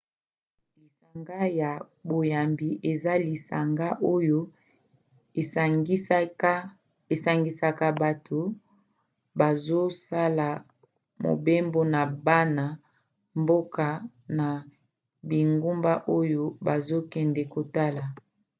[0.81, 1.71] lisanga ya
[2.09, 4.39] boyambi eza lisanga oyo
[7.13, 8.39] esangisaka bato
[9.39, 10.47] bazosala
[11.25, 12.65] mobembo na bana
[13.41, 13.87] mboka
[14.37, 14.47] na
[15.29, 18.03] bingumba oyo bazokende kotala